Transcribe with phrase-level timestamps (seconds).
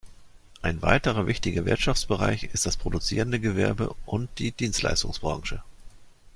[0.63, 5.61] Ein weiterer wichtiger Wirtschaftsbereich ist das produzierende Gewerbe und die Dienstleistungsbranche.